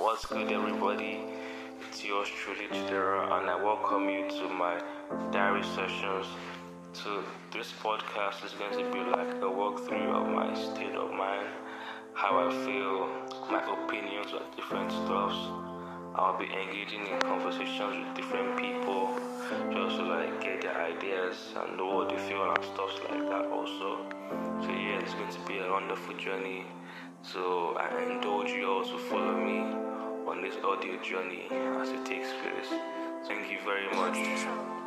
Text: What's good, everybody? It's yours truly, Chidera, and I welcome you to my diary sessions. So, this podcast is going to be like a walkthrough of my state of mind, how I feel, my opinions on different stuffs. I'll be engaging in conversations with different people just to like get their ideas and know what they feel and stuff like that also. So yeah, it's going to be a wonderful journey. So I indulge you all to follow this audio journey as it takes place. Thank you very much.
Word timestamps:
What's 0.00 0.24
good, 0.24 0.50
everybody? 0.50 1.20
It's 1.86 2.02
yours 2.02 2.26
truly, 2.26 2.68
Chidera, 2.68 3.38
and 3.38 3.50
I 3.50 3.62
welcome 3.62 4.08
you 4.08 4.26
to 4.30 4.48
my 4.48 4.80
diary 5.30 5.62
sessions. 5.62 6.24
So, 6.94 7.22
this 7.52 7.70
podcast 7.82 8.42
is 8.42 8.52
going 8.52 8.72
to 8.78 8.90
be 8.94 9.00
like 9.00 9.28
a 9.44 9.50
walkthrough 9.60 10.08
of 10.20 10.26
my 10.26 10.54
state 10.54 10.94
of 10.94 11.12
mind, 11.12 11.48
how 12.14 12.32
I 12.40 12.48
feel, 12.64 13.12
my 13.52 13.60
opinions 13.76 14.32
on 14.32 14.40
different 14.56 14.90
stuffs. 14.90 15.36
I'll 16.14 16.38
be 16.38 16.46
engaging 16.46 17.06
in 17.06 17.20
conversations 17.20 18.00
with 18.00 18.16
different 18.16 18.56
people 18.56 19.14
just 19.70 19.96
to 19.96 20.02
like 20.02 20.40
get 20.40 20.62
their 20.62 20.80
ideas 20.80 21.36
and 21.54 21.76
know 21.76 21.94
what 21.94 22.08
they 22.08 22.16
feel 22.16 22.50
and 22.50 22.64
stuff 22.64 22.98
like 23.04 23.20
that 23.28 23.44
also. 23.52 24.00
So 24.62 24.68
yeah, 24.70 25.04
it's 25.04 25.12
going 25.12 25.30
to 25.30 25.40
be 25.46 25.58
a 25.58 25.70
wonderful 25.70 26.16
journey. 26.16 26.64
So 27.22 27.76
I 27.76 28.02
indulge 28.10 28.48
you 28.50 28.66
all 28.66 28.82
to 28.82 28.98
follow 28.98 29.39
this 30.50 30.64
audio 30.64 31.00
journey 31.02 31.46
as 31.80 31.90
it 31.90 32.04
takes 32.04 32.28
place. 32.42 32.80
Thank 33.26 33.50
you 33.50 33.58
very 33.64 33.88
much. 33.94 34.79